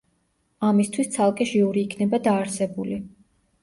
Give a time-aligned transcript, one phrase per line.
[0.69, 3.03] ამისთვის ცალკე ჟიური იქნება დაარსებული.